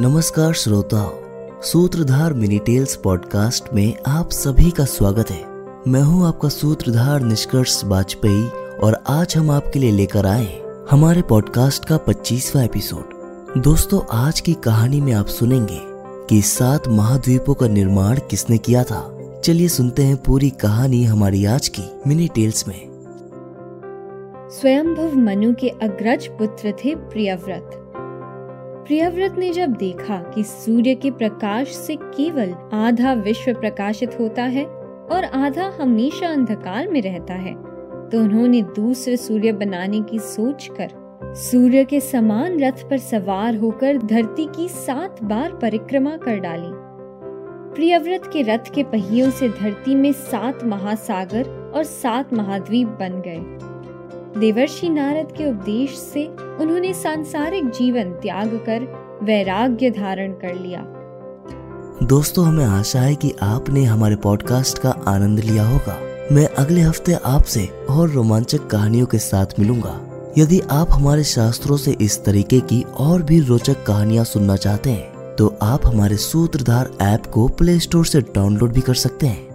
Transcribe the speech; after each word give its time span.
नमस्कार 0.00 0.52
श्रोताओं, 0.52 1.10
सूत्रधार 1.62 2.32
मिनी 2.32 2.58
टेल्स 2.58 2.96
पॉडकास्ट 2.96 3.64
में 3.74 3.96
आप 4.06 4.30
सभी 4.30 4.70
का 4.70 4.84
स्वागत 4.84 5.30
है। 5.30 5.44
मैं 5.88 6.02
हूँ 6.02 6.26
आपका 6.28 6.48
सूत्रधार 6.48 7.20
निष्कर्ष 7.20 7.84
वाजपेयी 7.84 8.48
और 8.84 9.04
आज 9.08 9.36
हम 9.36 9.50
आपके 9.50 9.78
लिए 9.78 9.90
लेकर 9.90 10.26
आए 10.26 10.62
हमारे 10.90 11.22
पॉडकास्ट 11.22 11.84
का 11.84 11.96
25वां 11.96 12.64
एपिसोड। 12.64 13.62
दोस्तों, 13.62 14.00
आज 14.12 14.40
की 14.40 14.54
कहानी 14.54 15.00
में 15.00 15.12
आप 15.12 15.26
सुनेंगे 15.26 15.80
कि 16.26 16.42
सात 16.42 16.88
महाद्वीपों 16.88 17.54
का 17.54 17.68
निर्माण 17.68 18.18
किसने 18.30 18.58
किया 18.58 18.84
था। 18.84 19.18
चलिए 19.44 19.68
सुनते 19.68 20.02
हैं 20.02 20.16
पूरी 20.16 20.50
कहानी 20.50 21.04
हमारी 21.04 21.44
आज 21.44 21.68
की 21.68 21.84
मिनी 22.06 22.28
टेल्स 22.28 22.68
में। 22.68 22.90
स्वयंभव 24.60 25.14
मनु 25.14 25.54
के 25.54 25.68
अग्रज 25.68 26.26
पुत्र 26.26 26.72
थे 26.72 26.94
प्रियव्रत। 26.94 27.79
प्रियव्रत 28.90 29.34
ने 29.38 29.50
जब 29.52 29.72
देखा 29.72 30.16
कि 30.34 30.42
सूर्य 30.44 30.94
के 30.94 31.10
प्रकाश 31.10 31.68
से 31.68 31.96
केवल 31.96 32.54
आधा 32.72 33.12
विश्व 33.12 33.52
प्रकाशित 33.52 34.18
होता 34.20 34.42
है 34.42 34.64
और 35.12 35.24
आधा 35.24 35.68
हमेशा 35.80 36.28
अंधकार 36.28 36.88
में 36.88 37.02
रहता 37.02 37.34
है 37.34 37.54
तो 38.08 38.20
उन्होंने 38.20 38.62
दूसरे 38.62 39.16
सूर्य 39.16 39.52
बनाने 39.52 40.00
की 40.00 40.18
सोचकर 40.18 40.88
सूर्य 41.36 41.84
के 41.84 42.00
समान 42.00 42.58
रथ 42.60 42.88
पर 42.90 42.98
सवार 42.98 43.56
होकर 43.56 43.98
धरती 43.98 44.46
की 44.46 44.68
सात 44.68 45.22
बार 45.22 45.52
परिक्रमा 45.52 46.16
कर 46.16 46.38
डाली। 46.38 46.70
प्रियव्रत 47.74 48.30
के 48.32 48.42
रथ 48.42 48.74
के 48.74 48.82
पहियों 48.82 49.30
से 49.30 49.48
धरती 49.48 49.94
में 49.94 50.12
सात 50.12 50.64
महासागर 50.64 51.72
और 51.76 51.84
सात 51.84 52.34
महाद्वीप 52.34 52.88
बन 52.88 53.22
गए। 53.26 53.79
देवर्षि 54.38 54.88
नारद 54.88 55.32
के 55.36 55.50
उपदेश 55.50 55.96
से 55.98 56.26
उन्होंने 56.60 56.92
सांसारिक 56.94 57.70
जीवन 57.70 58.10
त्याग 58.12 58.54
कर 58.68 58.82
वैराग्य 59.22 59.90
धारण 59.90 60.32
कर 60.32 60.54
लिया। 60.54 60.80
दोस्तों, 62.02 62.46
हमें 62.46 62.64
आशा 62.64 63.00
है 63.00 63.14
कि 63.14 63.34
आपने 63.42 63.84
हमारे 63.84 64.16
पॉडकास्ट 64.16 64.78
का 64.78 64.90
आनंद 64.90 65.40
लिया 65.40 65.66
होगा। 65.68 65.98
मैं 66.32 66.46
अगले 66.48 66.80
हफ़्ते 66.80 67.12
आपसे 67.24 67.66
और 67.90 68.10
रोमांचक 68.10 68.66
कहानियों 68.66 69.06
के 69.06 69.18
साथ 69.18 69.58
मिलूँगा। 69.58 70.00
यदि 70.38 70.60
आप 70.70 70.90
हमारे 70.90 71.24
शास्त्रों 71.24 71.76
से 71.76 71.96
इस 72.00 72.24
तरीके 72.24 72.60
की 72.60 72.82
और 72.82 73.22
भी 73.22 73.40
रोचक 73.40 73.84
कहानियाँ 73.86 74.24
सुनना 74.24 74.56
चाहते 74.56 74.90
हैं 74.90 75.36
तो 75.36 75.54
आप 75.62 75.86
हमारे 75.86 76.16
सूत्रधार 76.16 76.90
ऐप 77.02 77.26
को 77.26 77.48
प्ले 77.48 77.78
स्टोर 77.78 78.06
से 78.06 78.20
डाउनलोड 78.20 78.72
भी 78.72 78.80
कर 78.80 78.94
सकते 78.94 79.26
हैं। 79.26 79.49